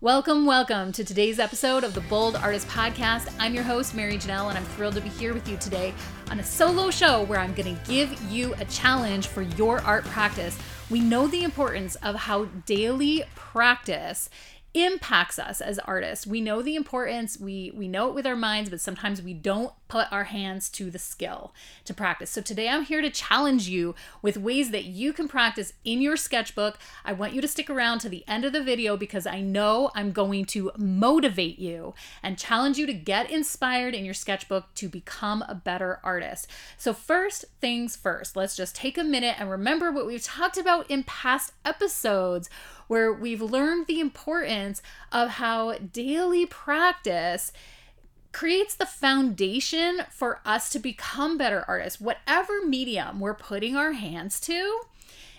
Welcome, 0.00 0.46
welcome 0.46 0.92
to 0.92 1.02
today's 1.02 1.40
episode 1.40 1.82
of 1.82 1.92
the 1.92 2.02
Bold 2.02 2.36
Artist 2.36 2.68
Podcast. 2.68 3.34
I'm 3.40 3.52
your 3.52 3.64
host, 3.64 3.96
Marijanel, 3.96 4.48
and 4.48 4.56
I'm 4.56 4.64
thrilled 4.64 4.94
to 4.94 5.00
be 5.00 5.08
here 5.08 5.34
with 5.34 5.48
you 5.48 5.56
today 5.56 5.92
on 6.30 6.38
a 6.38 6.44
solo 6.44 6.88
show 6.88 7.24
where 7.24 7.40
I'm 7.40 7.52
going 7.52 7.74
to 7.74 7.82
give 7.90 8.16
you 8.30 8.54
a 8.60 8.64
challenge 8.66 9.26
for 9.26 9.42
your 9.42 9.80
art 9.80 10.04
practice. 10.04 10.56
We 10.88 11.00
know 11.00 11.26
the 11.26 11.42
importance 11.42 11.96
of 11.96 12.14
how 12.14 12.44
daily 12.64 13.24
practice 13.34 14.30
impacts 14.74 15.38
us 15.38 15.60
as 15.60 15.78
artists. 15.80 16.26
We 16.26 16.40
know 16.40 16.62
the 16.62 16.76
importance, 16.76 17.38
we 17.38 17.72
we 17.74 17.88
know 17.88 18.08
it 18.08 18.14
with 18.14 18.26
our 18.26 18.36
minds, 18.36 18.70
but 18.70 18.80
sometimes 18.80 19.22
we 19.22 19.34
don't 19.34 19.72
put 19.88 20.12
our 20.12 20.24
hands 20.24 20.68
to 20.68 20.90
the 20.90 20.98
skill 20.98 21.54
to 21.86 21.94
practice. 21.94 22.30
So 22.30 22.42
today 22.42 22.68
I'm 22.68 22.84
here 22.84 23.00
to 23.00 23.08
challenge 23.10 23.68
you 23.68 23.94
with 24.20 24.36
ways 24.36 24.70
that 24.70 24.84
you 24.84 25.12
can 25.14 25.26
practice 25.26 25.72
in 25.84 26.02
your 26.02 26.16
sketchbook. 26.16 26.78
I 27.04 27.14
want 27.14 27.32
you 27.32 27.40
to 27.40 27.48
stick 27.48 27.70
around 27.70 28.00
to 28.00 28.08
the 28.10 28.24
end 28.28 28.44
of 28.44 28.52
the 28.52 28.62
video 28.62 28.96
because 28.96 29.26
I 29.26 29.40
know 29.40 29.90
I'm 29.94 30.12
going 30.12 30.44
to 30.46 30.70
motivate 30.76 31.58
you 31.58 31.94
and 32.22 32.38
challenge 32.38 32.76
you 32.76 32.86
to 32.86 32.92
get 32.92 33.30
inspired 33.30 33.94
in 33.94 34.04
your 34.04 34.14
sketchbook 34.14 34.74
to 34.74 34.88
become 34.88 35.42
a 35.48 35.54
better 35.54 36.00
artist. 36.04 36.46
So 36.76 36.92
first 36.92 37.46
things 37.60 37.96
first, 37.96 38.36
let's 38.36 38.56
just 38.56 38.76
take 38.76 38.98
a 38.98 39.04
minute 39.04 39.36
and 39.38 39.50
remember 39.50 39.90
what 39.90 40.06
we've 40.06 40.22
talked 40.22 40.58
about 40.58 40.90
in 40.90 41.02
past 41.04 41.52
episodes 41.64 42.50
where 42.88 43.12
we've 43.12 43.40
learned 43.40 43.86
the 43.86 44.00
importance 44.00 44.82
of 45.12 45.30
how 45.30 45.74
daily 45.74 46.44
practice 46.44 47.52
creates 48.32 48.74
the 48.74 48.86
foundation 48.86 50.00
for 50.10 50.40
us 50.44 50.70
to 50.70 50.78
become 50.78 51.38
better 51.38 51.64
artists. 51.66 52.00
Whatever 52.00 52.64
medium 52.64 53.20
we're 53.20 53.34
putting 53.34 53.76
our 53.76 53.92
hands 53.92 54.40
to, 54.40 54.80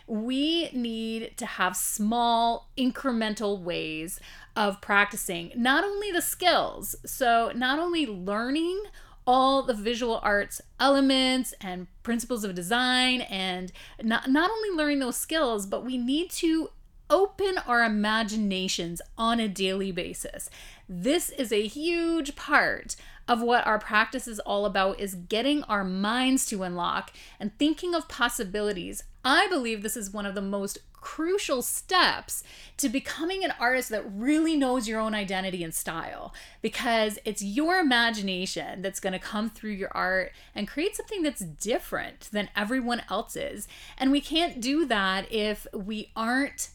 we 0.07 0.71
need 0.71 1.37
to 1.37 1.45
have 1.45 1.75
small 1.75 2.69
incremental 2.77 3.61
ways 3.61 4.19
of 4.55 4.81
practicing 4.81 5.51
not 5.55 5.83
only 5.83 6.11
the 6.11 6.21
skills, 6.21 6.95
so 7.05 7.51
not 7.55 7.77
only 7.77 8.07
learning 8.07 8.81
all 9.27 9.61
the 9.61 9.75
visual 9.75 10.19
arts 10.23 10.59
elements 10.79 11.53
and 11.61 11.85
principles 12.01 12.43
of 12.43 12.55
design 12.55 13.21
and 13.21 13.71
not, 14.01 14.27
not 14.27 14.49
only 14.49 14.75
learning 14.75 14.97
those 14.97 15.15
skills, 15.15 15.67
but 15.67 15.85
we 15.85 15.97
need 15.97 16.31
to 16.31 16.71
open 17.09 17.57
our 17.65 17.83
imaginations 17.83 19.01
on 19.17 19.39
a 19.39 19.47
daily 19.47 19.91
basis. 19.91 20.49
This 20.87 21.29
is 21.31 21.51
a 21.51 21.67
huge 21.67 22.35
part 22.35 22.95
of 23.27 23.41
what 23.41 23.65
our 23.67 23.77
practice 23.77 24.27
is 24.27 24.39
all 24.39 24.65
about 24.65 24.99
is 24.99 25.13
getting 25.13 25.63
our 25.63 25.83
minds 25.83 26.45
to 26.47 26.63
unlock 26.63 27.11
and 27.39 27.57
thinking 27.57 27.93
of 27.93 28.07
possibilities. 28.07 29.03
I 29.23 29.47
believe 29.47 29.83
this 29.83 29.97
is 29.97 30.11
one 30.11 30.25
of 30.25 30.33
the 30.33 30.41
most 30.41 30.79
crucial 30.93 31.61
steps 31.61 32.43
to 32.77 32.89
becoming 32.89 33.43
an 33.43 33.53
artist 33.59 33.89
that 33.89 34.03
really 34.11 34.57
knows 34.57 34.87
your 34.87 34.99
own 34.99 35.13
identity 35.13 35.63
and 35.63 35.73
style 35.73 36.33
because 36.61 37.19
it's 37.23 37.43
your 37.43 37.79
imagination 37.79 38.81
that's 38.81 38.99
going 38.99 39.13
to 39.13 39.19
come 39.19 39.49
through 39.49 39.71
your 39.71 39.91
art 39.93 40.31
and 40.53 40.67
create 40.67 40.95
something 40.95 41.23
that's 41.23 41.41
different 41.41 42.29
than 42.31 42.49
everyone 42.55 43.03
else's. 43.09 43.67
And 43.97 44.11
we 44.11 44.21
can't 44.21 44.59
do 44.59 44.85
that 44.85 45.31
if 45.31 45.67
we 45.73 46.11
aren't 46.15 46.69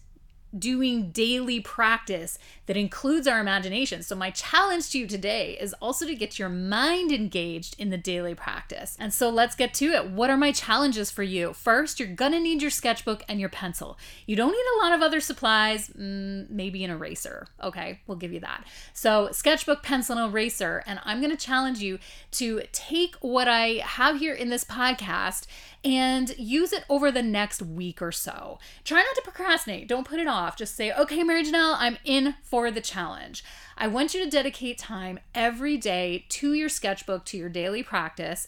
doing 0.59 1.11
daily 1.11 1.61
practice 1.61 2.39
that 2.67 2.77
includes 2.77 3.27
our 3.27 3.41
imagination. 3.41 4.03
So, 4.03 4.15
my 4.15 4.31
challenge 4.31 4.91
to 4.91 4.99
you 4.99 5.07
today 5.07 5.57
is 5.61 5.75
also 5.75 6.07
to 6.07 6.15
get 6.15 6.39
your 6.39 6.49
mind 6.49 7.13
engaged 7.13 7.77
in 7.79 7.91
the 7.91 7.99
daily 7.99 8.35
practice. 8.35 8.97
And 8.99 9.13
so, 9.13 9.29
let's 9.29 9.55
get 9.55 9.75
to 9.75 9.87
it. 9.87 10.11
What 10.11 10.31
are 10.31 10.37
my 10.37 10.53
challenges 10.53 11.11
for 11.11 11.23
you? 11.23 11.53
First, 11.53 11.99
you're 11.99 12.09
gonna 12.09 12.41
need 12.41 12.63
your 12.63 12.71
sketchbook 12.71 13.23
and 13.29 13.41
your 13.41 13.49
pencil. 13.49 13.99
You 14.27 14.37
don't 14.37 14.53
need 14.53 14.81
a 14.81 14.85
lot 14.85 14.95
of 14.95 15.03
other 15.03 15.21
supplies, 15.21 15.89
mm, 15.89 16.49
maybe 16.49 16.85
an 16.85 16.91
eraser. 16.91 17.47
Okay, 17.63 18.01
we'll 18.07 18.19
give 18.19 18.33
you 18.33 18.41
that. 18.41 18.65
So, 18.93 19.31
sketchbook, 19.33 19.83
pencil, 19.83 20.19
and 20.19 20.31
eraser. 20.31 20.83
And 20.87 21.01
I'm 21.05 21.21
gonna 21.21 21.37
challenge 21.37 21.81
you 21.81 21.99
to 22.33 22.63
take 22.73 23.17
what 23.17 23.49
I 23.49 23.83
have 23.85 24.19
here 24.19 24.35
in 24.35 24.51
this 24.51 24.65
podcast 24.65 25.47
and 25.85 26.37
use 26.39 26.73
it 26.73 26.85
over 26.89 27.13
the 27.13 27.23
next 27.23 27.61
week 27.61 28.01
or 28.01 28.11
so. 28.11 28.59
Try 28.85 28.99
not 28.99 29.15
to 29.17 29.23
procrastinate. 29.23 29.87
Don't 29.87 30.07
put 30.07 30.19
it 30.19 30.27
off. 30.27 30.44
Just 30.57 30.77
say, 30.77 30.93
okay, 30.93 31.23
Marijanel, 31.23 31.77
I'm 31.79 31.99
in 32.05 32.35
for 32.43 32.71
the 32.71 32.81
challenge. 32.81 33.45
I 33.77 33.89
want 33.89 34.15
you 34.15 34.25
to 34.25 34.31
dedicate 34.31 34.79
time 34.79 35.19
every 35.35 35.77
day 35.77 36.27
to 36.29 36.53
your 36.53 36.69
sketchbook, 36.69 37.25
to 37.27 37.37
your 37.37 37.49
daily 37.49 37.83
practice 37.83 38.47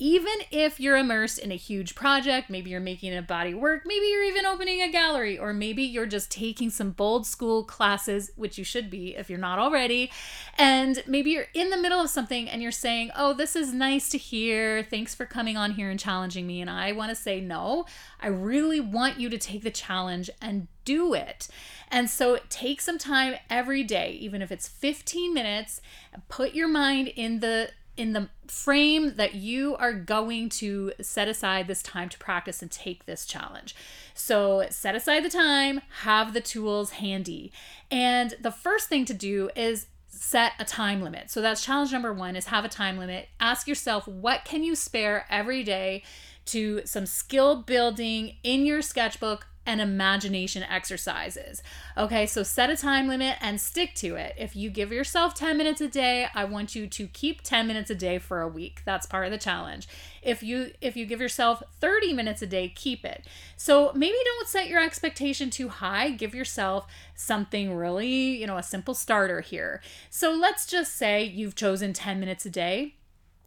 even 0.00 0.34
if 0.52 0.78
you're 0.78 0.96
immersed 0.96 1.40
in 1.40 1.50
a 1.50 1.56
huge 1.56 1.96
project, 1.96 2.48
maybe 2.48 2.70
you're 2.70 2.78
making 2.78 3.16
a 3.16 3.22
body 3.22 3.52
work, 3.52 3.82
maybe 3.84 4.06
you're 4.06 4.24
even 4.24 4.46
opening 4.46 4.80
a 4.80 4.90
gallery, 4.90 5.36
or 5.36 5.52
maybe 5.52 5.82
you're 5.82 6.06
just 6.06 6.30
taking 6.30 6.70
some 6.70 6.92
bold 6.92 7.26
school 7.26 7.64
classes, 7.64 8.30
which 8.36 8.58
you 8.58 8.64
should 8.64 8.90
be 8.90 9.16
if 9.16 9.28
you're 9.28 9.38
not 9.40 9.58
already, 9.58 10.10
and 10.56 11.02
maybe 11.08 11.30
you're 11.30 11.48
in 11.52 11.70
the 11.70 11.76
middle 11.76 12.00
of 12.00 12.10
something 12.10 12.48
and 12.48 12.62
you're 12.62 12.70
saying, 12.70 13.10
Oh, 13.16 13.32
this 13.32 13.56
is 13.56 13.72
nice 13.72 14.08
to 14.10 14.18
hear. 14.18 14.84
Thanks 14.84 15.16
for 15.16 15.26
coming 15.26 15.56
on 15.56 15.72
here 15.72 15.90
and 15.90 15.98
challenging 15.98 16.46
me. 16.46 16.60
And 16.60 16.70
I 16.70 16.92
want 16.92 17.10
to 17.10 17.16
say, 17.16 17.40
No, 17.40 17.84
I 18.20 18.28
really 18.28 18.80
want 18.80 19.18
you 19.18 19.28
to 19.30 19.38
take 19.38 19.64
the 19.64 19.70
challenge 19.70 20.30
and 20.40 20.68
do 20.88 21.12
it. 21.12 21.48
And 21.90 22.08
so 22.08 22.38
take 22.48 22.80
some 22.80 22.96
time 22.96 23.34
every 23.50 23.84
day, 23.84 24.12
even 24.20 24.40
if 24.40 24.50
it's 24.50 24.66
15 24.66 25.34
minutes, 25.34 25.82
put 26.28 26.54
your 26.54 26.68
mind 26.68 27.08
in 27.08 27.40
the 27.40 27.70
in 27.98 28.12
the 28.12 28.28
frame 28.46 29.16
that 29.16 29.34
you 29.34 29.74
are 29.74 29.92
going 29.92 30.48
to 30.48 30.92
set 31.00 31.26
aside 31.26 31.66
this 31.66 31.82
time 31.82 32.08
to 32.08 32.16
practice 32.18 32.62
and 32.62 32.70
take 32.70 33.06
this 33.06 33.26
challenge. 33.26 33.74
So, 34.14 34.66
set 34.70 34.94
aside 34.94 35.24
the 35.24 35.28
time, 35.28 35.80
have 36.02 36.32
the 36.32 36.40
tools 36.40 36.92
handy. 36.92 37.50
And 37.90 38.34
the 38.40 38.52
first 38.52 38.88
thing 38.88 39.04
to 39.06 39.14
do 39.14 39.50
is 39.56 39.88
set 40.06 40.52
a 40.60 40.64
time 40.64 41.02
limit. 41.02 41.28
So 41.28 41.42
that's 41.42 41.64
challenge 41.64 41.92
number 41.92 42.12
1 42.12 42.36
is 42.36 42.46
have 42.46 42.64
a 42.64 42.68
time 42.68 42.98
limit. 42.98 43.28
Ask 43.40 43.66
yourself 43.66 44.06
what 44.06 44.44
can 44.44 44.62
you 44.62 44.76
spare 44.76 45.26
every 45.28 45.64
day 45.64 46.04
to 46.46 46.80
some 46.86 47.04
skill 47.04 47.62
building 47.62 48.36
in 48.42 48.64
your 48.64 48.80
sketchbook 48.80 49.47
and 49.68 49.82
imagination 49.82 50.62
exercises. 50.62 51.62
Okay, 51.94 52.24
so 52.24 52.42
set 52.42 52.70
a 52.70 52.76
time 52.76 53.06
limit 53.06 53.36
and 53.42 53.60
stick 53.60 53.94
to 53.96 54.16
it. 54.16 54.34
If 54.38 54.56
you 54.56 54.70
give 54.70 54.90
yourself 54.90 55.34
10 55.34 55.58
minutes 55.58 55.82
a 55.82 55.88
day, 55.88 56.26
I 56.34 56.46
want 56.46 56.74
you 56.74 56.86
to 56.86 57.06
keep 57.06 57.42
10 57.42 57.66
minutes 57.66 57.90
a 57.90 57.94
day 57.94 58.18
for 58.18 58.40
a 58.40 58.48
week. 58.48 58.80
That's 58.86 59.04
part 59.04 59.26
of 59.26 59.30
the 59.30 59.36
challenge. 59.36 59.86
If 60.22 60.42
you 60.42 60.72
if 60.80 60.96
you 60.96 61.04
give 61.04 61.20
yourself 61.20 61.62
30 61.80 62.14
minutes 62.14 62.40
a 62.40 62.46
day, 62.46 62.72
keep 62.74 63.04
it. 63.04 63.26
So 63.58 63.92
maybe 63.94 64.16
don't 64.24 64.48
set 64.48 64.68
your 64.68 64.82
expectation 64.82 65.50
too 65.50 65.68
high. 65.68 66.10
Give 66.12 66.34
yourself 66.34 66.86
something 67.14 67.76
really, 67.76 68.40
you 68.40 68.46
know, 68.46 68.56
a 68.56 68.62
simple 68.62 68.94
starter 68.94 69.42
here. 69.42 69.82
So 70.08 70.32
let's 70.32 70.66
just 70.66 70.96
say 70.96 71.24
you've 71.24 71.54
chosen 71.54 71.92
10 71.92 72.18
minutes 72.18 72.46
a 72.46 72.50
day. 72.50 72.94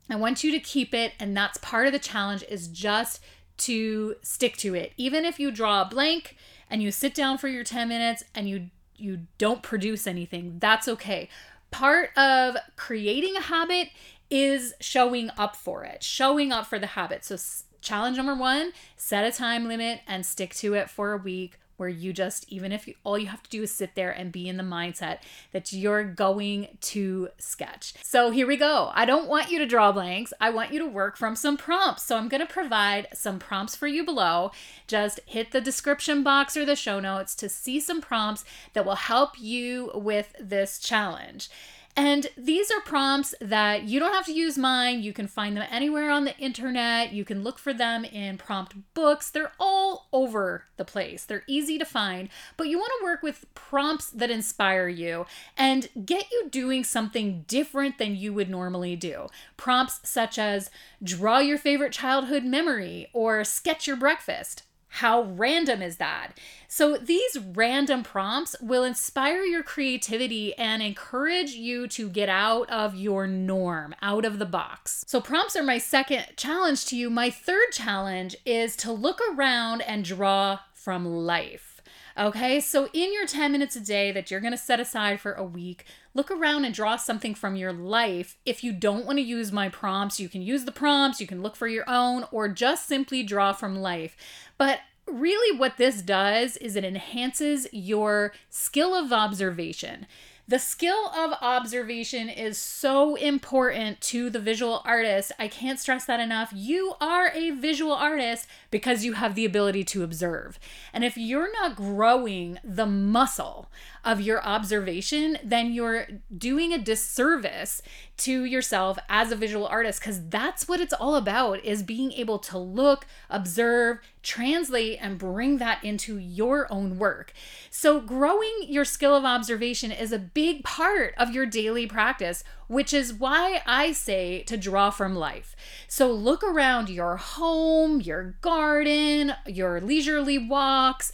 I 0.08 0.18
want 0.18 0.44
you 0.44 0.52
to 0.52 0.60
keep 0.60 0.94
it 0.94 1.14
and 1.20 1.36
that's 1.36 1.58
part 1.58 1.88
of 1.88 1.94
the 1.94 2.00
challenge 2.00 2.44
is 2.48 2.68
just 2.68 3.22
to 3.62 4.16
stick 4.22 4.58
to 4.58 4.74
it. 4.76 4.94
Even 4.98 5.26
if 5.26 5.40
you 5.40 5.52
draw 5.52 5.82
a 5.82 5.86
blank 5.86 6.38
and 6.70 6.82
you 6.82 6.92
sit 6.92 7.14
down 7.14 7.38
for 7.38 7.48
your 7.48 7.64
10 7.64 7.88
minutes 7.88 8.24
and 8.34 8.50
you 8.50 8.70
you 8.98 9.22
don't 9.40 9.64
produce 9.64 10.06
anything, 10.06 10.58
that's 10.60 10.88
okay. 10.88 11.28
Part 11.72 12.16
of 12.16 12.56
creating 12.76 13.36
a 13.36 13.42
habit 13.42 13.90
is 14.30 14.76
showing 14.80 15.32
up 15.38 15.56
for 15.56 15.84
it, 15.84 16.04
showing 16.04 16.52
up 16.52 16.68
for 16.68 16.78
the 16.78 16.88
habit. 16.88 17.26
So 17.26 17.36
challenge 17.82 18.18
number 18.18 18.36
1, 18.36 18.74
set 18.96 19.26
a 19.26 19.36
time 19.36 19.68
limit 19.68 20.02
and 20.08 20.24
stick 20.24 20.54
to 20.56 20.76
it 20.76 20.88
for 20.90 21.14
a 21.14 21.18
week 21.18 21.58
where 21.82 21.90
you 21.90 22.14
just 22.14 22.46
even 22.48 22.72
if 22.72 22.88
you, 22.88 22.94
all 23.04 23.18
you 23.18 23.26
have 23.26 23.42
to 23.42 23.50
do 23.50 23.64
is 23.64 23.74
sit 23.74 23.96
there 23.96 24.12
and 24.12 24.32
be 24.32 24.48
in 24.48 24.58
the 24.58 24.64
mindset 24.64 25.18
that 25.52 25.74
you're 25.74 26.04
going 26.04 26.68
to 26.80 27.28
sketch. 27.40 27.96
So 28.04 28.30
here 28.30 28.46
we 28.46 28.56
go. 28.56 28.92
I 28.94 29.06
don't 29.06 29.28
want 29.28 29.50
you 29.50 29.58
to 29.58 29.66
draw 29.66 29.92
blanks. 29.92 30.32
I 30.40 30.52
want 30.52 30.72
you 30.72 30.78
to 30.78 30.86
work 30.86 31.18
from 31.18 31.36
some 31.36 31.58
prompts. 31.58 32.04
So 32.04 32.18
I'm 32.18 32.30
going 32.30 32.46
to 32.46 32.54
provide 32.54 33.08
some 33.16 33.40
prompts 33.40 33.76
for 33.76 33.88
you 33.88 34.06
below. 34.06 34.52
Just 34.86 35.22
hit 35.26 35.54
the 35.54 35.60
description 35.60 36.22
box 36.22 36.56
or 36.56 36.66
the 36.66 36.76
show 36.76 37.00
notes 37.00 37.34
to 37.34 37.50
see 37.50 37.80
some 37.80 38.00
prompts 38.00 38.46
that 38.74 38.86
will 38.86 38.94
help 38.94 39.40
you 39.40 39.90
with 39.96 40.36
this 40.40 40.78
challenge. 40.78 41.50
And 41.96 42.28
these 42.38 42.72
are 42.72 42.80
prompts 42.82 43.36
that 43.42 43.84
you 43.84 44.00
don't 44.00 44.14
have 44.14 44.26
to 44.26 44.34
use 44.34 44.58
mine. 44.58 45.04
You 45.04 45.12
can 45.12 45.28
find 45.28 45.58
them 45.58 45.68
anywhere 45.70 46.10
on 46.10 46.24
the 46.24 46.38
internet. 46.38 47.12
You 47.12 47.26
can 47.26 47.44
look 47.44 47.60
for 47.60 47.74
them 47.74 48.06
in 48.06 48.38
prompt 48.38 48.76
books. 48.94 49.30
They're 49.30 49.52
all 49.60 50.08
over 50.14 50.66
the 50.78 50.86
place. 50.86 51.26
They're 51.26 51.44
easy 51.48 51.78
to 51.78 51.86
find, 51.86 52.30
but 52.56 52.68
you 52.68 52.78
want 52.78 52.94
to 53.00 53.04
work 53.04 53.22
with 53.22 53.46
prompts 53.56 54.10
that 54.12 54.32
inspire 54.32 54.88
you 54.88 55.26
and 55.58 55.90
get 56.06 56.32
you 56.32 56.50
doing 56.50 56.84
something 56.84 57.44
different 57.48 57.98
than 57.98 58.16
you 58.16 58.34
would 58.34 58.50
normally 58.50 58.96
do. 58.96 59.28
Prompts 59.58 60.00
such 60.04 60.40
as 60.40 60.70
draw 61.04 61.40
your 61.40 61.58
favorite 61.58 61.92
childhood 61.92 62.46
memory 62.46 63.10
or 63.14 63.44
sketch 63.44 63.86
your 63.86 63.98
breakfast. 63.98 64.64
How 64.96 65.22
random 65.22 65.82
is 65.82 65.98
that? 65.98 66.34
So, 66.68 66.98
these 66.98 67.38
random 67.38 68.04
prompts 68.04 68.58
will 68.62 68.84
inspire 68.84 69.44
your 69.44 69.64
creativity 69.64 70.54
and 70.58 70.84
encourage 70.84 71.52
you 71.52 71.88
to 71.88 72.10
get 72.10 72.28
out 72.28 72.70
of 72.70 72.94
your 72.94 73.26
norm, 73.26 73.96
out 74.02 74.26
of 74.26 74.38
the 74.38 74.46
box. 74.46 75.06
So, 75.08 75.22
prompts 75.22 75.56
are 75.56 75.64
my 75.64 75.78
second 75.78 76.26
challenge 76.36 76.86
to 76.88 76.98
you. 76.98 77.10
My 77.10 77.30
third 77.30 77.72
challenge 77.72 78.36
is 78.46 78.76
to 78.78 78.92
look 78.92 79.22
around 79.34 79.82
and 79.82 80.04
draw 80.04 80.60
from 80.74 81.06
life. 81.06 81.71
Okay, 82.18 82.60
so 82.60 82.90
in 82.94 83.14
your 83.14 83.26
10 83.26 83.52
minutes 83.52 83.76
a 83.76 83.80
day 83.80 84.12
that 84.12 84.30
you're 84.30 84.40
gonna 84.40 84.58
set 84.58 84.80
aside 84.80 85.20
for 85.20 85.34
a 85.34 85.44
week, 85.44 85.86
look 86.14 86.30
around 86.30 86.66
and 86.66 86.74
draw 86.74 86.98
something 86.98 87.34
from 87.34 87.56
your 87.56 87.72
life. 87.72 88.38
If 88.46 88.64
you 88.64 88.74
don't 88.74 89.06
wanna 89.06 89.22
use 89.22 89.52
my 89.52 89.70
prompts, 89.70 90.20
you 90.20 90.28
can 90.28 90.42
use 90.42 90.66
the 90.66 90.72
prompts, 90.72 91.22
you 91.22 91.28
can 91.28 91.42
look 91.42 91.56
for 91.56 91.68
your 91.68 91.86
own, 91.88 92.26
or 92.32 92.50
just 92.50 92.88
simply 92.88 93.24
draw 93.24 93.54
from 93.54 93.82
life. 93.82 94.18
But 94.58 94.82
really, 95.08 95.58
what 95.58 95.78
this 95.78 96.02
does 96.02 96.58
is 96.58 96.76
it 96.76 96.84
enhances 96.84 97.68
your 97.72 98.34
skill 98.50 98.94
of 98.94 99.14
observation. 99.14 100.06
The 100.52 100.60
skill 100.60 101.08
of 101.16 101.32
observation 101.40 102.28
is 102.28 102.58
so 102.58 103.16
important 103.16 104.02
to 104.02 104.30
the 104.30 104.38
visual 104.38 104.82
artist. 104.84 105.32
I 105.40 105.48
can't 105.48 105.80
stress 105.80 106.04
that 106.04 106.20
enough. 106.20 106.52
You 106.54 106.96
are 107.00 107.32
a 107.34 107.52
visual 107.52 107.94
artist 107.94 108.48
because 108.70 109.06
you 109.06 109.14
have 109.14 109.36
the 109.36 109.46
ability 109.46 109.86
to 109.86 110.04
observe. 110.04 110.60
And 110.92 111.06
if 111.06 111.16
you're 111.16 111.54
not 111.54 111.78
growing 111.78 112.60
the 112.66 112.86
muscle 112.86 113.72
of 114.04 114.20
your 114.20 114.44
observation, 114.44 115.38
then 115.42 115.72
you're 115.72 116.08
doing 116.38 116.74
a 116.74 116.78
disservice 116.78 117.82
to 118.18 118.44
yourself 118.44 119.00
as 119.08 119.32
a 119.32 119.38
visual 119.38 119.68
artist 119.68 120.02
because 120.02 120.28
that's 120.28 120.68
what 120.68 120.82
it's 120.82 120.94
all 120.94 121.16
about 121.16 121.64
is 121.64 121.82
being 121.82 122.12
able 122.12 122.40
to 122.40 122.58
look, 122.58 123.06
observe, 123.30 124.00
translate 124.22 124.98
and 125.02 125.18
bring 125.18 125.58
that 125.58 125.84
into 125.84 126.18
your 126.18 126.72
own 126.72 127.00
work. 127.00 127.32
So 127.70 128.02
growing 128.02 128.52
your 128.68 128.86
skill 128.86 129.16
of 129.16 129.24
observation 129.24 129.92
is 129.92 130.12
a 130.12 130.20
big 130.20 130.41
part 130.64 131.14
of 131.18 131.34
your 131.34 131.46
daily 131.46 131.88
practice, 131.88 132.44
which 132.68 132.94
is 132.94 133.14
why 133.14 133.62
I 133.66 133.92
say 133.92 134.44
to 134.44 134.58
draw 134.58 134.90
from 134.90 135.16
life. 135.16 135.56
So 135.88 136.12
look 136.12 136.44
around 136.44 136.90
your 136.90 137.18
home, 137.18 138.02
your 138.02 138.36
garden, 138.42 139.34
your 139.46 139.82
leisurely 139.82 140.38
walks, 140.38 141.12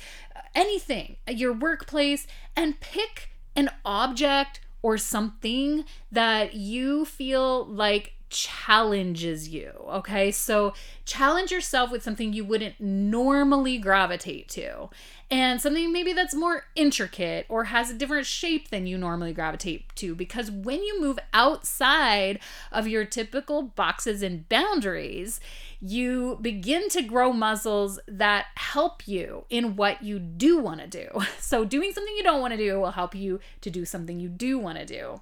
anything, 0.53 1.17
your 1.27 1.53
workplace 1.53 2.27
and 2.55 2.79
pick 2.79 3.29
an 3.55 3.69
object 3.85 4.59
or 4.81 4.97
something 4.97 5.85
that 6.11 6.53
you 6.53 7.05
feel 7.05 7.65
like 7.65 8.13
challenges 8.29 9.49
you. 9.49 9.71
Okay. 9.89 10.31
So 10.31 10.73
challenge 11.05 11.51
yourself 11.51 11.91
with 11.91 12.03
something 12.03 12.33
you 12.33 12.43
wouldn't 12.43 12.79
normally 12.79 13.77
gravitate 13.77 14.47
to 14.49 14.89
and 15.29 15.61
something 15.61 15.91
maybe 15.91 16.13
that's 16.13 16.33
more 16.33 16.65
intricate 16.75 17.45
or 17.49 17.65
has 17.65 17.89
a 17.89 17.93
different 17.93 18.25
shape 18.25 18.69
than 18.69 18.87
you 18.87 18.97
normally 18.97 19.33
gravitate 19.33 19.93
to. 19.95 20.15
Because 20.15 20.49
when 20.49 20.81
you 20.83 21.01
move 21.01 21.19
outside 21.33 22.39
of 22.71 22.87
your 22.87 23.03
typical 23.03 23.61
boxes 23.61 24.23
and 24.23 24.47
boundaries, 24.47 25.41
you 25.81 26.37
begin 26.41 26.87
to 26.89 27.01
grow 27.01 27.33
muscles 27.33 27.99
that 28.07 28.45
help 28.55 29.05
you 29.05 29.43
in 29.49 29.75
what 29.75 30.01
you 30.01 30.17
do 30.17 30.59
want 30.59 30.79
to 30.79 30.87
do. 30.87 31.09
So, 31.39 31.63
doing 31.63 31.93
something 31.93 32.13
you 32.15 32.23
don't 32.23 32.41
want 32.41 32.51
to 32.51 32.57
do 32.57 32.77
will 32.79 32.91
help 32.91 33.15
you 33.15 33.39
to 33.61 33.69
do 33.69 33.85
something 33.85 34.19
you 34.19 34.27
do 34.27 34.57
want 34.59 34.79
to 34.79 34.85
do. 34.85 35.21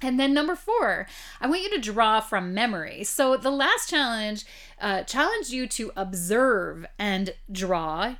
And 0.00 0.18
then 0.18 0.32
number 0.32 0.54
four, 0.54 1.06
I 1.40 1.48
want 1.48 1.62
you 1.62 1.70
to 1.70 1.78
draw 1.78 2.20
from 2.20 2.54
memory. 2.54 3.04
So 3.04 3.36
the 3.36 3.50
last 3.50 3.90
challenge 3.90 4.44
uh, 4.80 5.02
challenged 5.02 5.50
you 5.50 5.66
to 5.68 5.90
observe 5.96 6.86
and 6.98 7.34
draw 7.50 8.16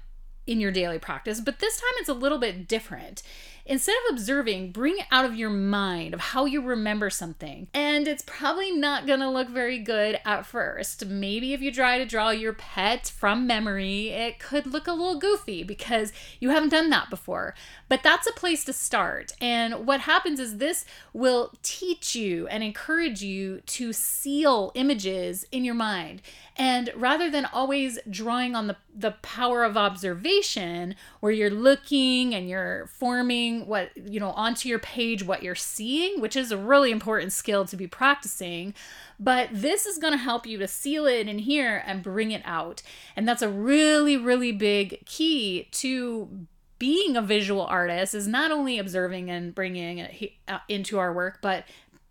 in 0.46 0.60
your 0.60 0.72
daily 0.72 0.98
practice, 0.98 1.40
but 1.40 1.58
this 1.58 1.78
time 1.78 1.92
it's 1.98 2.08
a 2.08 2.14
little 2.14 2.38
bit 2.38 2.66
different. 2.66 3.22
Instead 3.68 3.94
of 4.06 4.14
observing, 4.14 4.72
bring 4.72 4.96
it 4.96 5.04
out 5.12 5.26
of 5.26 5.36
your 5.36 5.50
mind 5.50 6.14
of 6.14 6.20
how 6.20 6.46
you 6.46 6.62
remember 6.62 7.10
something. 7.10 7.68
And 7.74 8.08
it's 8.08 8.24
probably 8.26 8.72
not 8.72 9.06
going 9.06 9.20
to 9.20 9.28
look 9.28 9.50
very 9.50 9.78
good 9.78 10.18
at 10.24 10.46
first. 10.46 11.04
Maybe 11.04 11.52
if 11.52 11.60
you 11.60 11.70
try 11.70 11.98
to 11.98 12.06
draw 12.06 12.30
your 12.30 12.54
pet 12.54 13.12
from 13.14 13.46
memory, 13.46 14.08
it 14.08 14.38
could 14.38 14.66
look 14.66 14.86
a 14.86 14.92
little 14.92 15.18
goofy 15.18 15.62
because 15.62 16.14
you 16.40 16.48
haven't 16.48 16.70
done 16.70 16.88
that 16.88 17.10
before. 17.10 17.54
But 17.90 18.02
that's 18.02 18.26
a 18.26 18.32
place 18.32 18.64
to 18.64 18.72
start. 18.72 19.32
And 19.38 19.86
what 19.86 20.00
happens 20.00 20.40
is 20.40 20.56
this 20.56 20.86
will 21.12 21.52
teach 21.62 22.14
you 22.14 22.46
and 22.48 22.64
encourage 22.64 23.20
you 23.20 23.60
to 23.66 23.92
seal 23.92 24.72
images 24.76 25.44
in 25.52 25.62
your 25.62 25.74
mind. 25.74 26.22
And 26.56 26.90
rather 26.96 27.30
than 27.30 27.44
always 27.44 27.98
drawing 28.08 28.56
on 28.56 28.66
the, 28.66 28.76
the 28.96 29.12
power 29.22 29.62
of 29.62 29.76
observation, 29.76 30.96
where 31.20 31.32
you're 31.32 31.50
looking 31.50 32.34
and 32.34 32.48
you're 32.48 32.86
forming 32.86 33.57
what, 33.66 33.90
you 33.96 34.20
know, 34.20 34.30
onto 34.30 34.68
your 34.68 34.78
page 34.78 35.24
what 35.24 35.42
you're 35.42 35.54
seeing, 35.54 36.20
which 36.20 36.36
is 36.36 36.52
a 36.52 36.56
really 36.56 36.90
important 36.90 37.32
skill 37.32 37.64
to 37.66 37.76
be 37.76 37.86
practicing. 37.86 38.74
But 39.18 39.48
this 39.52 39.86
is 39.86 39.98
going 39.98 40.12
to 40.12 40.18
help 40.18 40.46
you 40.46 40.58
to 40.58 40.68
seal 40.68 41.06
it 41.06 41.28
in 41.28 41.38
here 41.38 41.82
and 41.86 42.02
bring 42.02 42.30
it 42.30 42.42
out. 42.44 42.82
And 43.16 43.26
that's 43.26 43.42
a 43.42 43.48
really, 43.48 44.16
really 44.16 44.52
big 44.52 45.04
key 45.06 45.68
to 45.72 46.46
being 46.78 47.16
a 47.16 47.22
visual 47.22 47.62
artist 47.62 48.14
is 48.14 48.28
not 48.28 48.52
only 48.52 48.78
observing 48.78 49.30
and 49.30 49.54
bringing 49.54 49.98
it 49.98 50.32
uh, 50.46 50.58
into 50.68 50.98
our 50.98 51.12
work, 51.12 51.38
but 51.42 51.64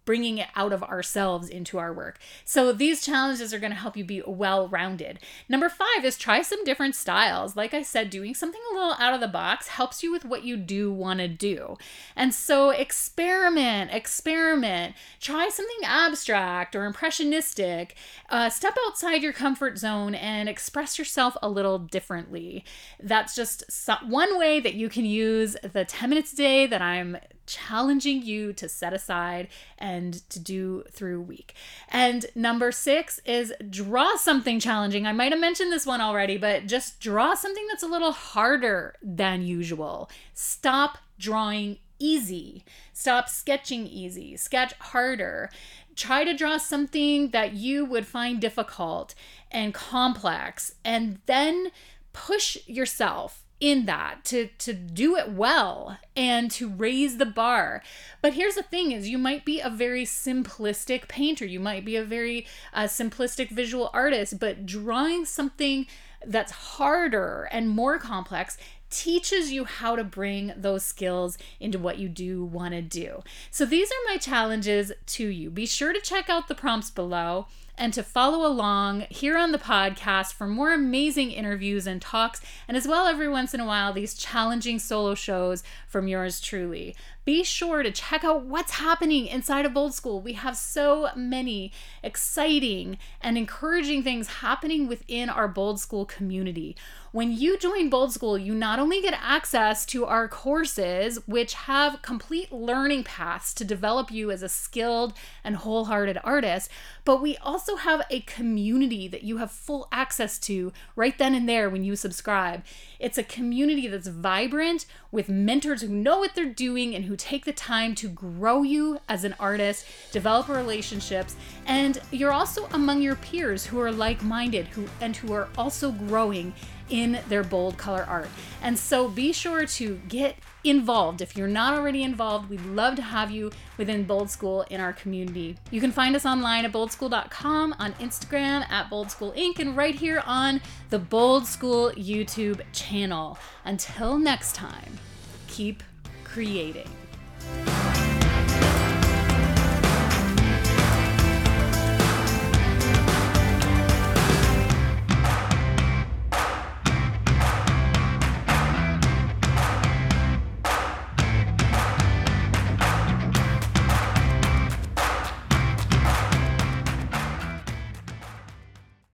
bringing 0.08 0.38
it 0.38 0.48
out 0.56 0.72
of 0.72 0.82
ourselves 0.82 1.50
into 1.50 1.78
our 1.78 1.94
work. 1.94 2.18
So 2.46 2.72
these 2.72 3.06
challenges 3.06 3.54
are 3.54 3.60
going 3.60 3.74
to 3.74 3.78
help 3.78 3.98
you 3.98 4.06
be 4.06 4.24
well 4.26 4.70
rounded. 4.70 5.20
Number 5.50 5.68
five 5.68 6.06
is 6.06 6.18
try 6.18 6.42
some 6.42 6.64
different 6.64 6.96
styles. 6.96 7.58
Like 7.58 7.74
I 7.74 7.84
said, 7.84 8.10
doing 8.10 8.34
something 8.34 8.62
a 8.72 8.74
little 8.74 8.96
out 8.98 9.14
of 9.14 9.20
the 9.20 9.28
box 9.28 9.68
helps 9.68 10.02
you 10.02 10.12
with 10.12 10.24
what 10.24 10.44
you 10.44 10.56
do 10.56 10.92
want 10.94 11.20
to 11.20 11.28
do. 11.28 11.78
And 12.16 12.34
so 12.34 12.70
experiment, 12.70 13.92
experiment, 13.94 14.96
try 15.20 15.50
something 15.50 15.84
abstract 15.84 16.74
or 16.74 16.86
impressionistic. 16.86 17.96
Uh, 18.30 18.50
step 18.50 18.78
outside 18.88 19.22
your 19.22 19.34
comfort 19.34 19.78
zone 19.78 20.16
and 20.16 20.48
express 20.48 20.98
yourself 20.98 21.36
a 21.44 21.50
little 21.50 21.80
differently. 21.80 22.64
That's 23.04 23.36
just 23.36 23.66
one 24.08 24.40
way 24.40 24.62
that 24.62 24.74
you 24.74 24.88
can 24.88 25.04
use 25.04 25.58
the 25.62 25.84
10 25.84 26.10
minutes 26.10 26.32
a 26.32 26.38
day 26.38 26.66
that 26.66 26.82
I'm 26.82 27.18
challenging 27.48 28.22
you 28.22 28.54
to 28.54 28.70
set 28.70 28.94
aside 28.94 29.48
and 29.78 30.28
to 30.30 30.40
do 30.40 30.84
through 30.92 31.22
week. 31.22 31.56
And 31.90 32.26
number 32.36 32.72
six 32.72 33.20
is 33.26 33.54
draw 33.70 34.16
something 34.18 34.60
challenging. 34.60 35.08
I 35.08 35.14
might 35.14 35.32
have 35.32 35.42
mentioned 35.42 35.72
this 35.72 35.86
one 35.86 36.02
already, 36.02 36.38
but 36.38 36.68
just 36.68 37.00
draw 37.00 37.34
something 37.34 37.66
that's 37.68 37.84
a 37.84 37.88
little 37.88 38.12
harder 38.12 38.96
than 39.02 39.44
usual. 39.44 40.10
Stop 40.34 41.00
drawing 41.18 41.78
easy. 42.00 42.64
Stop 42.94 43.30
sketching 43.30 43.88
easy. 43.88 44.38
Sketch 44.38 44.74
harder. 44.74 45.50
Try 45.96 46.24
to 46.24 46.36
draw 46.36 46.58
something 46.58 47.32
that 47.32 47.54
you 47.54 47.84
would 47.86 48.06
find 48.06 48.40
difficult 48.40 49.16
and 49.50 49.74
complex, 49.74 50.76
and 50.86 51.20
then 51.26 51.72
push 52.14 52.58
yourself 52.68 53.44
in 53.60 53.86
that 53.86 54.24
to 54.24 54.48
to 54.60 54.74
do 54.74 55.16
it 55.16 55.32
well 55.32 55.98
and 56.16 56.52
to 56.52 56.70
raise 56.70 57.18
the 57.18 57.26
bar. 57.26 57.82
But 58.22 58.34
here's 58.34 58.56
the 58.56 58.64
thing 58.64 58.92
is 58.92 59.10
you 59.10 59.18
might 59.18 59.46
be 59.46 59.60
a 59.60 59.70
very 59.70 60.06
simplistic 60.06 61.08
painter. 61.08 61.46
You 61.46 61.60
might 61.60 61.84
be 61.84 61.96
a 61.96 62.04
very 62.04 62.46
uh, 62.74 62.84
simplistic 62.84 63.50
visual 63.50 63.90
artist 63.94 64.40
but 64.40 64.66
drawing 64.66 65.26
something 65.26 65.88
that's 66.26 66.52
harder 66.52 67.48
and 67.52 67.70
more 67.70 68.00
complex 68.00 68.58
teaches 68.90 69.52
you 69.52 69.66
how 69.66 69.96
to 69.96 70.04
bring 70.04 70.54
those 70.56 70.84
skills 70.84 71.38
into 71.60 71.78
what 71.78 71.98
you 71.98 72.08
do 72.08 72.44
want 72.44 72.74
to 72.74 72.82
do. 72.82 73.22
So 73.52 73.66
these 73.66 73.90
are 73.90 74.12
my 74.12 74.18
challenges 74.18 74.92
to 75.08 75.28
you. 75.28 75.50
Be 75.50 75.66
sure 75.66 75.94
to 75.94 76.00
check 76.00 76.30
out 76.30 76.48
the 76.48 76.56
prompts 76.56 76.90
below 76.90 77.48
and 77.78 77.94
to 77.94 78.04
follow 78.04 78.46
along 78.46 79.06
here 79.10 79.38
on 79.38 79.52
the 79.52 79.58
podcast 79.58 80.34
for 80.34 80.48
more 80.48 80.74
amazing 80.74 81.32
interviews 81.32 81.86
and 81.86 82.02
talks, 82.02 82.42
and 82.68 82.76
as 82.76 82.88
well 82.88 83.08
every 83.08 83.30
once 83.30 83.54
in 83.54 83.60
a 83.60 83.66
while, 83.66 83.94
these 83.94 84.16
challenging 84.16 84.80
solo 84.80 85.14
shows 85.14 85.64
from 85.88 86.08
yours 86.08 86.42
truly. 86.42 86.96
Be 87.24 87.44
sure 87.44 87.84
to 87.84 87.92
check 87.92 88.24
out 88.24 88.46
what's 88.46 88.72
happening 88.72 89.28
inside 89.28 89.66
of 89.66 89.74
Bold 89.74 89.94
School. 89.94 90.22
We 90.22 90.34
have 90.34 90.56
so 90.56 91.10
many 91.14 91.74
exciting 92.02 92.98
and 93.20 93.38
encouraging 93.38 94.02
things 94.02 94.28
happening 94.28 94.88
within 94.88 95.30
our 95.30 95.50
Bold 95.50 95.80
School 95.80 96.06
community. 96.06 96.78
When 97.12 97.32
you 97.32 97.58
join 97.58 97.90
Bold 97.90 98.14
School, 98.14 98.38
you 98.38 98.56
not 98.56 98.80
only 98.80 99.02
get 99.02 99.18
access 99.22 99.86
to 99.88 100.06
our 100.06 100.28
courses, 100.30 101.20
which 101.28 101.54
have 101.54 102.02
complete 102.02 102.52
learning 102.52 103.04
paths 103.04 103.54
to 103.56 103.66
develop 103.66 104.10
you 104.10 104.32
as 104.32 104.42
a 104.42 104.50
skilled 104.50 105.14
and 105.44 105.58
wholehearted 105.58 106.20
artist, 106.24 106.70
but 107.04 107.22
we 107.22 107.36
also 107.68 107.82
have 107.82 108.06
a 108.10 108.22
community 108.22 109.10
that 109.10 109.24
you 109.24 109.38
have 109.38 109.52
full 109.52 109.90
access 109.92 110.40
to 110.40 110.72
right 110.96 111.18
then 111.18 111.36
and 111.36 111.50
there 111.50 111.70
when 111.70 111.84
you 111.84 111.98
subscribe. 111.98 112.64
It's 112.98 113.18
a 113.18 113.24
community 113.24 113.88
that's 113.88 114.08
vibrant 114.08 114.86
with 115.12 115.28
mentors 115.28 115.82
who 115.82 115.90
know 115.90 116.20
what 116.20 116.34
they're 116.34 116.46
doing 116.46 116.96
and 116.96 117.04
who 117.04 117.18
take 117.18 117.44
the 117.44 117.52
time 117.52 117.94
to 117.96 118.08
grow 118.08 118.64
you 118.64 119.00
as 119.10 119.26
an 119.26 119.36
artist, 119.38 119.86
develop 120.14 120.48
relationships, 120.48 121.36
and 121.66 122.00
you're 122.12 122.32
also 122.32 122.68
among 122.72 123.02
your 123.02 123.16
peers 123.16 123.66
who 123.66 123.82
are 123.82 123.92
like-minded 123.92 124.68
who 124.68 124.86
and 125.02 125.18
who 125.18 125.34
are 125.34 125.50
also 125.58 125.92
growing 125.92 126.54
in 126.90 127.20
their 127.28 127.44
bold 127.44 127.78
color 127.78 128.06
art. 128.08 128.30
And 128.62 128.78
so 128.78 129.08
be 129.08 129.34
sure 129.34 129.66
to 129.66 130.00
get 130.08 130.38
involved. 130.64 131.22
If 131.22 131.38
you're 131.38 131.48
not 131.48 131.74
already 131.74 132.04
involved, 132.04 132.50
we'd 132.50 132.66
love 132.66 132.96
to 132.96 133.02
have 133.02 133.32
you 133.32 133.52
within 133.78 134.04
Bold 134.04 134.30
School 134.30 134.64
in 134.70 134.82
our 134.82 134.94
community. 134.94 135.58
You 135.72 135.82
can 135.82 135.92
find 135.92 136.16
us 136.16 136.26
online 136.26 136.66
at 136.66 136.72
boldschool.com, 136.72 137.76
on 137.80 137.94
Instagram 137.94 138.70
at 138.70 138.90
Bold 138.90 139.12
School 139.12 139.34
Inc., 139.34 139.60
and 139.60 139.78
right 139.78 139.96
here 139.96 140.24
on 140.26 140.62
the 140.90 141.00
Bold 141.00 141.46
School 141.46 141.92
YouTube 141.92 142.62
channel. 142.74 143.38
Until 143.66 144.18
next 144.18 144.56
time, 144.56 145.00
keep 145.48 145.84
creating. 146.24 146.90